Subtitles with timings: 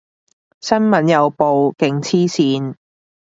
[0.61, 2.73] 新聞有報，勁黐線